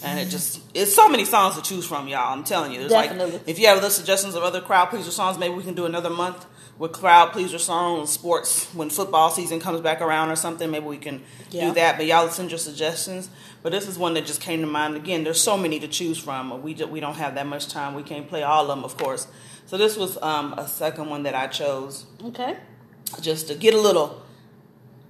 [0.03, 2.33] and it just it's so many songs to choose from, y'all.
[2.33, 3.33] I'm telling you, it's Definitely.
[3.33, 5.85] like if you have other suggestions of other crowd pleaser songs, maybe we can do
[5.87, 6.47] another month
[6.79, 10.71] with crowd pleaser songs, sports when football season comes back around or something.
[10.71, 11.69] Maybe we can Yeah.
[11.69, 11.97] do that.
[11.97, 13.31] But y'all send your suggestions.
[13.63, 14.95] But this is one that just came to mind.
[14.97, 16.63] Again, there's so many to choose from.
[16.63, 17.95] We just, we don't have that much time.
[17.95, 19.27] We can't play all of them, of course.
[19.67, 22.57] So this was um, a second one that I chose Okay.
[23.21, 24.23] just to get a little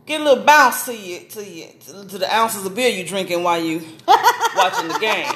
[0.06, 3.04] get a little bounce to you to you to, to the ounces of beer you're
[3.04, 3.82] drinking while you
[4.56, 5.26] watching the game.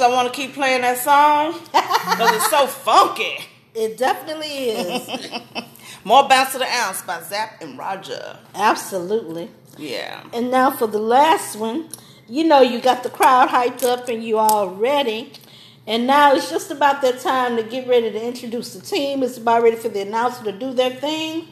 [0.00, 3.44] Much as I want to keep playing that song, because it's so funky.
[3.72, 5.08] It definitely is.
[6.04, 8.36] More bounce to the ounce by Zapp and Roger.
[8.52, 9.48] Absolutely.
[9.78, 10.24] Yeah.
[10.32, 11.88] And now for the last one,
[12.28, 15.34] you know you got the crowd hyped up and you all ready.
[15.86, 19.22] And now it's just about that time to get ready to introduce the team.
[19.22, 21.46] It's about ready for the announcer to do their thing.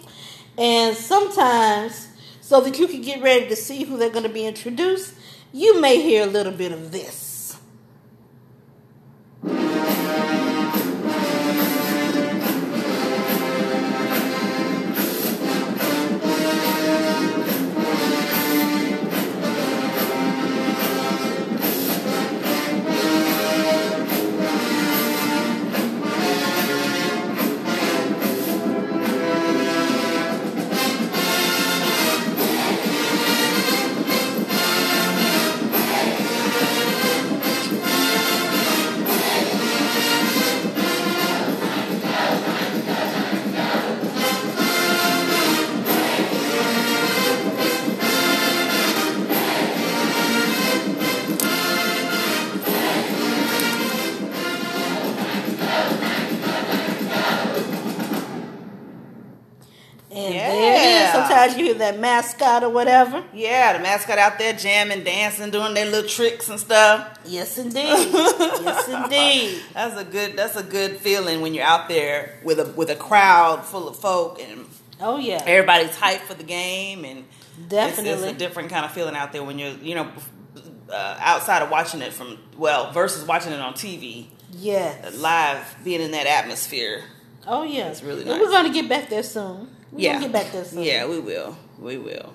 [0.58, 2.08] And sometimes,
[2.40, 5.14] so that you can get ready to see who they're going to be introduced,
[5.52, 7.27] you may hear a little bit of this.
[61.48, 61.56] It is.
[61.56, 63.24] Sometimes you hear that mascot or whatever.
[63.32, 67.18] Yeah, the mascot out there jamming, dancing, doing their little tricks and stuff.
[67.24, 67.84] Yes, indeed.
[67.84, 69.62] yes, indeed.
[69.74, 70.36] That's a good.
[70.36, 73.96] That's a good feeling when you're out there with a with a crowd full of
[73.96, 74.66] folk and
[75.00, 77.24] Oh yeah, everybody's hyped for the game and
[77.68, 78.10] definitely.
[78.10, 80.10] it's a different kind of feeling out there when you're you know
[80.90, 85.16] uh, outside of watching it from well versus watching it on TV yes.
[85.16, 87.04] live being in that atmosphere.
[87.46, 88.40] Oh yeah, it's really nice.
[88.40, 89.68] We're gonna get back there soon.
[89.92, 90.82] We're yeah, get back soon.
[90.82, 91.56] Yeah, we will.
[91.78, 92.32] We will.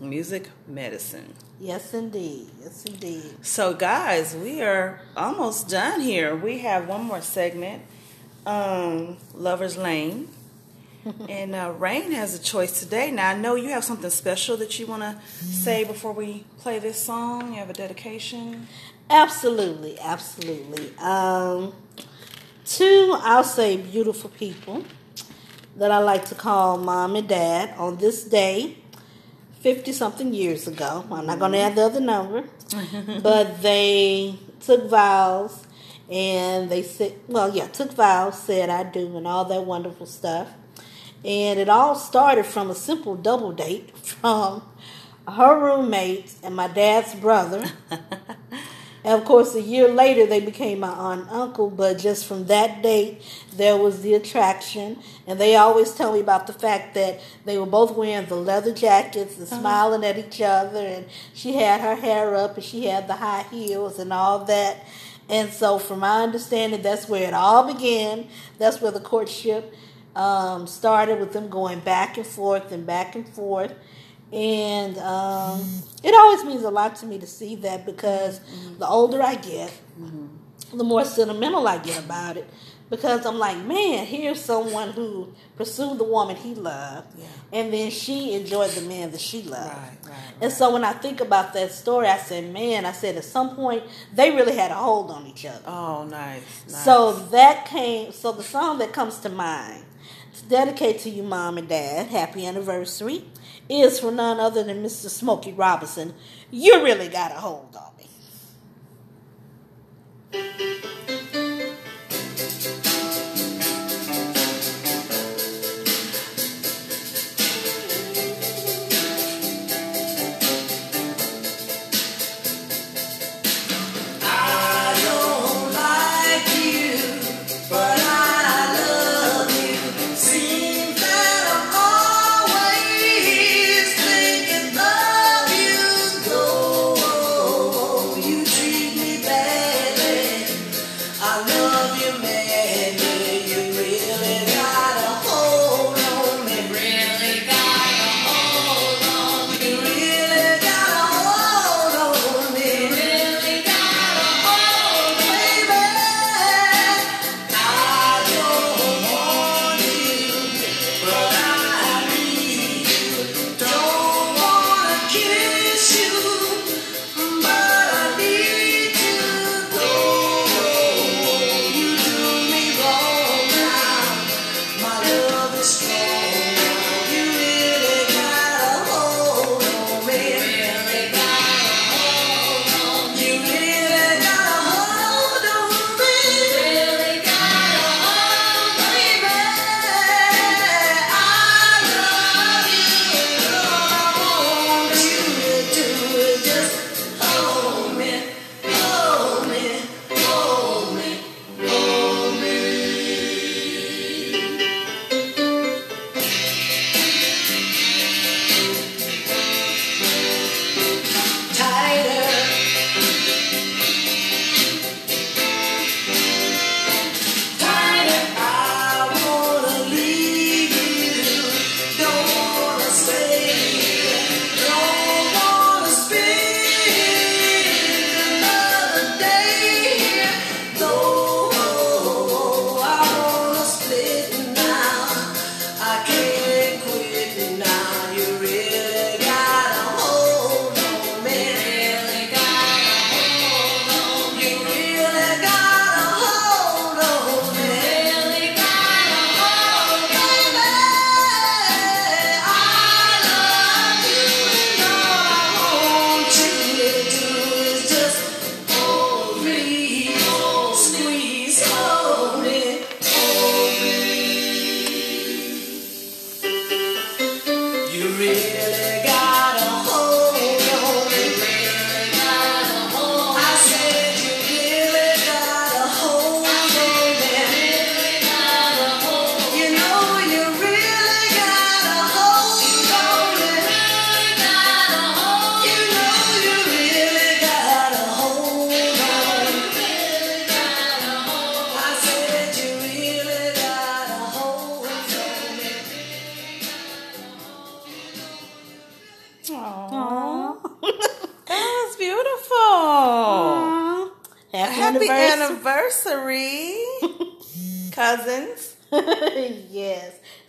[0.00, 1.34] Music medicine.
[1.60, 2.48] Yes, indeed.
[2.62, 3.44] Yes, indeed.
[3.44, 6.34] So, guys, we are almost done here.
[6.34, 7.82] We have one more segment,
[8.46, 10.28] um, Lover's Lane.
[11.28, 13.10] and uh, Rain has a choice today.
[13.10, 16.78] Now, I know you have something special that you want to say before we play
[16.78, 17.52] this song.
[17.52, 18.66] You have a dedication.
[19.08, 20.96] Absolutely, absolutely.
[20.98, 21.74] Um,
[22.64, 24.84] two, I'll say, beautiful people
[25.80, 28.76] that I like to call mom and dad on this day,
[29.60, 31.06] 50 something years ago.
[31.10, 33.20] I'm not going to add the other number, mm-hmm.
[33.20, 35.66] but they took vows
[36.10, 40.48] and they said, well, yeah, took vows, said I do, and all that wonderful stuff.
[41.24, 44.62] And it all started from a simple double date from
[45.26, 47.64] her roommate and my dad's brother.
[49.02, 51.70] And of course, a year later, they became my aunt and uncle.
[51.70, 53.22] But just from that date,
[53.54, 54.98] there was the attraction.
[55.26, 58.74] And they always tell me about the fact that they were both wearing the leather
[58.74, 60.80] jackets and smiling at each other.
[60.80, 64.84] And she had her hair up and she had the high heels and all that.
[65.30, 68.26] And so, from my understanding, that's where it all began.
[68.58, 69.72] That's where the courtship
[70.16, 73.72] um, started with them going back and forth and back and forth.
[74.32, 75.60] And um,
[76.04, 78.40] it always means a lot to me to see that because
[78.78, 79.72] the older I get,
[80.72, 82.48] the more sentimental I get about it.
[82.88, 87.26] Because I'm like, man, here's someone who pursued the woman he loved, Yeah.
[87.52, 89.68] and then she enjoyed the man that she loved.
[89.72, 93.14] Right, right, And so when I think about that story, I said, man, I said
[93.16, 95.62] at some point they really had a hold on each other.
[95.68, 96.42] Oh, nice.
[96.66, 96.84] nice.
[96.84, 98.10] So that came.
[98.10, 99.84] So the song that comes to mind
[100.40, 103.24] to dedicate to you, mom and dad, happy anniversary,
[103.70, 105.08] is for none other than Mr.
[105.08, 106.14] Smokey Robinson.
[106.50, 108.08] You really got a hold on me.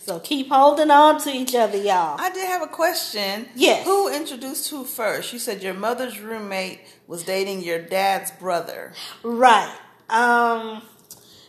[0.03, 2.19] So keep holding on to each other, y'all.
[2.19, 3.47] I did have a question.
[3.55, 3.85] Yes.
[3.85, 5.31] Who introduced who first?
[5.31, 8.93] You said your mother's roommate was dating your dad's brother.
[9.23, 9.75] Right.
[10.09, 10.81] Um.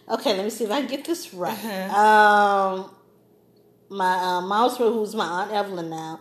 [0.09, 1.53] Okay, let me see if I can get this right.
[1.53, 1.99] Uh-huh.
[2.85, 2.91] Um.
[3.89, 6.21] My uh, mom's who's my aunt Evelyn now,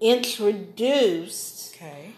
[0.00, 2.12] introduced Okay.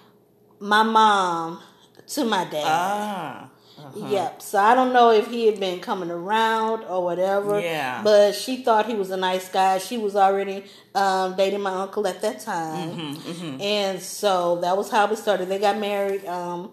[0.59, 1.61] my mom
[2.09, 2.65] to my dad.
[2.67, 3.51] Ah.
[3.97, 4.43] Yep.
[4.43, 7.61] So I don't know if he had been coming around or whatever.
[7.61, 8.03] Yeah.
[8.03, 9.78] But she thought he was a nice guy.
[9.78, 10.64] She was already
[10.95, 15.49] um, dating my uncle at that time, Mm-hmm, and so that was how we started.
[15.49, 16.24] They got married.
[16.26, 16.70] Um,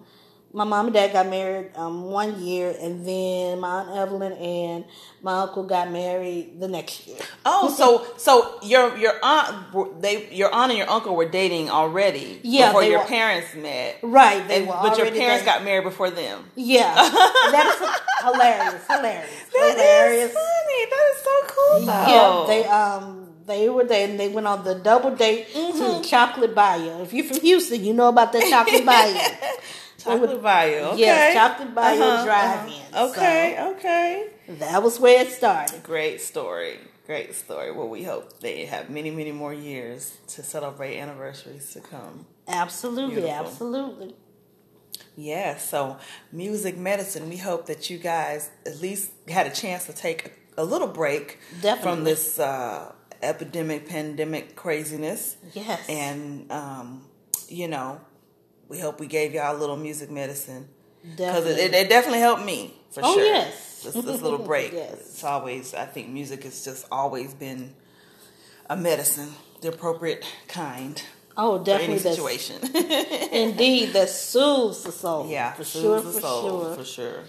[0.57, 4.85] my mom and dad got married um, one year, and then my aunt Evelyn and
[5.21, 7.17] my uncle got married the next year.
[7.45, 12.39] Oh, so so your your aunt they your aunt and your uncle were dating already
[12.43, 13.99] Yeah, before your were- parents met.
[14.01, 14.47] Right.
[14.47, 15.45] They And, were but your parents dating.
[15.45, 16.43] got married before them.
[16.55, 16.93] Yeah.
[17.53, 18.83] that is hilarious.
[18.87, 19.47] Hilarious.
[19.53, 20.33] That is hilarious.
[20.33, 20.85] funny.
[20.89, 21.85] That is so cool.
[21.85, 26.01] Yeah, they um they were there and they went on the double date Mm-hmm.
[26.03, 27.01] to Chocolate Bayou.
[27.03, 29.19] If you're from Houston, you know about that Chocolate Bayou.
[30.07, 30.43] Chocolate.
[30.43, 30.99] Okay.
[30.99, 32.73] Yes, Chocolate Bayou Uh-huh, Drive-In.
[32.93, 33.09] uh-huh.
[33.09, 33.71] Okay.
[33.71, 34.27] Okay.
[34.59, 35.83] That was where it started.
[35.83, 36.79] Great story.
[37.05, 37.71] Great story.
[37.71, 42.25] Well, we hope they have many, many more years to celebrate anniversaries to come.
[42.47, 43.45] Absolutely, Beautiful.
[43.45, 44.15] absolutely.
[45.15, 45.97] Yeah, so
[46.31, 50.61] music medicine, we hope that you guys at least had a chance to take a,
[50.61, 51.81] a little break Definitely.
[51.95, 52.91] from this uh,
[53.21, 55.37] epidemic, pandemic craziness.
[55.53, 55.87] Yes.
[55.89, 57.07] And, um,
[57.49, 57.99] you know,
[58.69, 60.67] we hope we gave y'all a little music medicine.
[61.01, 61.61] Because Definitely.
[61.63, 63.23] it, it definitely helped me, for Oh, sure.
[63.23, 63.83] yes.
[63.83, 64.73] This, this little break.
[64.73, 64.93] Yes.
[64.99, 67.73] It's always, I think music has just always been
[68.69, 69.29] a medicine,
[69.61, 71.01] the appropriate kind
[71.37, 71.97] oh, for definitely.
[71.99, 72.57] that's- situation.
[73.31, 75.29] Indeed, that soothes the soul.
[75.29, 76.75] yeah, for soothes sure, the for soul, sure.
[76.75, 77.23] for sure.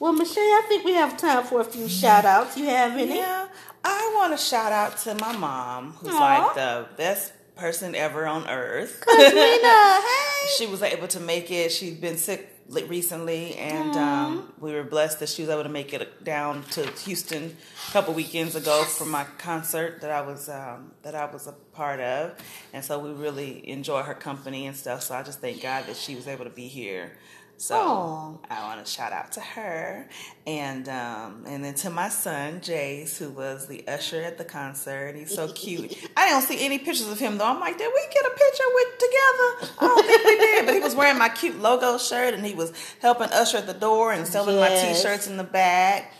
[0.00, 2.56] Well, Michelle, I think we have time for a few shout outs.
[2.56, 3.16] You have any?
[3.18, 3.46] Yeah,
[3.84, 6.18] I want to shout out to my mom, who's Aw.
[6.18, 9.02] like the best person ever on earth.
[9.06, 10.48] Kasmina, hey.
[10.56, 11.72] she was able to make it.
[11.72, 15.92] She'd been sick recently, and um, we were blessed that she was able to make
[15.92, 17.56] it down to Houston
[17.88, 21.52] a couple weekends ago for my concert that I was um, that I was a
[21.52, 22.38] part of,
[22.72, 25.02] and so we really enjoy her company and stuff.
[25.02, 27.12] So I just thank God that she was able to be here.
[27.56, 28.40] So.
[28.50, 30.08] I want to shout out to her,
[30.46, 35.16] and um, and then to my son Jace, who was the usher at the concert.
[35.16, 35.96] He's so cute.
[36.16, 37.46] I don't see any pictures of him though.
[37.46, 39.74] I'm like, did we get a picture with together?
[39.78, 40.66] I don't think we did.
[40.66, 43.74] But he was wearing my cute logo shirt, and he was helping usher at the
[43.74, 46.12] door and selling my t-shirts in the back.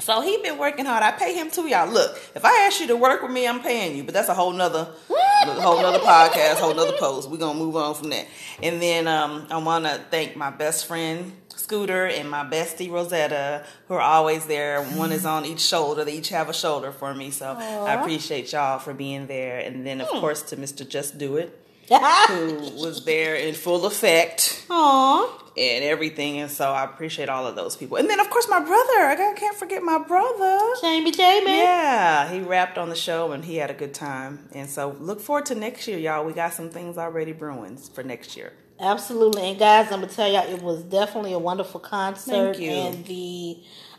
[0.00, 1.02] So he been working hard.
[1.02, 1.88] I pay him too, y'all.
[1.88, 4.02] Look, if I ask you to work with me, I'm paying you.
[4.02, 7.30] But that's a whole nother, whole nother podcast, whole nother post.
[7.30, 8.26] We're gonna move on from that.
[8.62, 11.32] And then um, I want to thank my best friend
[11.70, 14.82] Scooter and my bestie Rosetta, who are always there.
[14.82, 16.04] One is on each shoulder.
[16.04, 17.30] They each have a shoulder for me.
[17.30, 19.58] So I appreciate y'all for being there.
[19.58, 20.88] And then of course to Mr.
[20.88, 21.56] Just Do It,
[22.28, 25.38] who was there in full effect Aw.
[25.56, 26.38] and everything.
[26.38, 27.96] And so I appreciate all of those people.
[27.96, 29.00] And then, of course, my brother.
[29.06, 30.58] I can't- forget my brother.
[30.80, 31.58] Jamie Jamie.
[31.58, 34.48] Yeah, he rapped on the show and he had a good time.
[34.52, 36.24] And so look forward to next year, y'all.
[36.24, 38.52] We got some things already brewing for next year.
[38.78, 42.70] Absolutely, and guys, I'm gonna tell y'all, it was definitely a wonderful concert, Thank you.
[42.70, 43.58] and the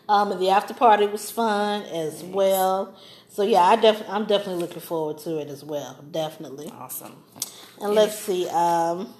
[0.10, 2.96] um the after party was fun as well.
[3.30, 6.04] So yeah, I def- I'm definitely looking forward to it as well.
[6.10, 6.72] Definitely.
[6.76, 7.16] Awesome.
[7.82, 8.48] And let's see.
[8.48, 9.12] Um,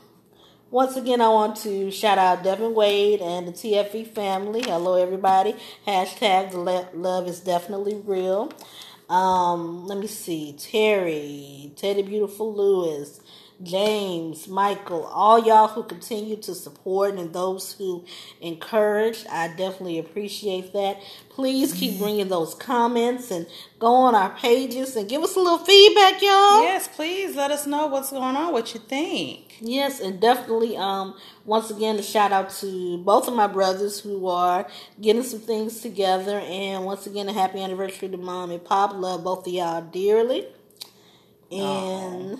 [0.70, 4.62] once again, I want to shout out Devin Wade and the TFE family.
[4.62, 5.56] Hello, everybody.
[5.88, 6.60] Hashtag the
[6.94, 8.52] love is definitely real.
[9.10, 10.54] Um, let me see.
[10.54, 13.20] Terry, Teddy Beautiful Lewis,
[13.64, 18.04] James, Michael, all y'all who continue to support and those who
[18.40, 19.26] encourage.
[19.30, 21.02] I definitely appreciate that.
[21.30, 23.46] Please keep bringing those comments and
[23.80, 26.64] go on our pages and give us a little feedback, y'all.
[26.64, 29.58] Yes, please let us know what's going on, what you think.
[29.62, 34.28] Yes, and definitely, um, once again, a shout out to both of my brothers who
[34.28, 34.68] are
[35.00, 36.40] getting some things together.
[36.40, 38.94] And once again, a happy anniversary to mom and pop.
[38.94, 40.48] Love both of y'all dearly.
[41.52, 42.40] And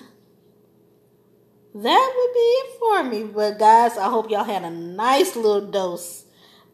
[1.74, 3.24] that would be it for me.
[3.34, 6.26] But guys, I hope y'all had a nice little dose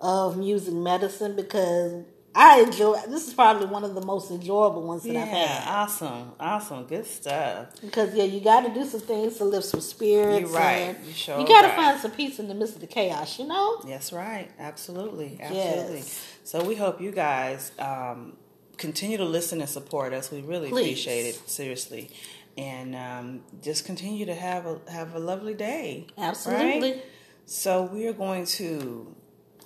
[0.02, 2.04] of music medicine because
[2.36, 2.98] I enjoy.
[3.08, 5.68] This is probably one of the most enjoyable ones that I've Yeah, had.
[5.84, 7.70] awesome, awesome, good stuff.
[7.82, 10.42] Because yeah, you got to do some things to lift some spirits.
[10.52, 10.96] You're right.
[11.06, 11.76] You sure You got to right.
[11.76, 13.40] find some peace in the midst of the chaos.
[13.40, 13.82] You know.
[13.88, 14.50] That's right.
[14.60, 15.40] Absolutely.
[15.42, 15.98] Absolutely.
[15.98, 16.38] Yes.
[16.44, 18.34] So we hope you guys um,
[18.78, 20.30] continue to listen and support us.
[20.32, 20.84] We really Please.
[20.84, 21.50] appreciate it.
[21.50, 22.12] Seriously.
[22.58, 26.08] And um, just continue to have a have a lovely day.
[26.18, 26.94] Absolutely.
[26.94, 27.06] Right?
[27.46, 29.16] So we are going to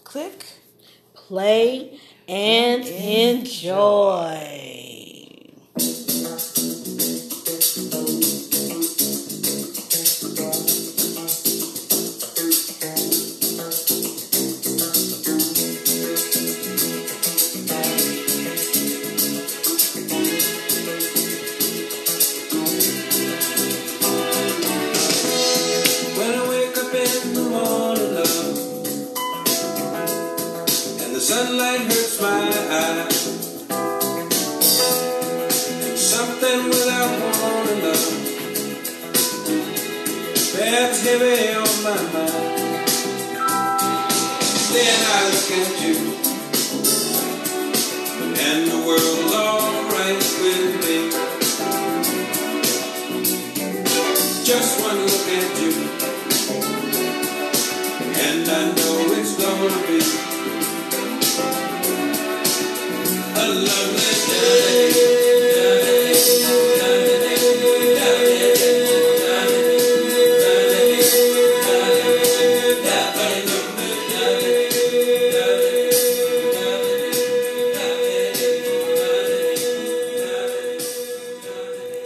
[0.03, 0.45] Click.
[1.13, 3.71] play, and enjoy.
[3.73, 4.90] When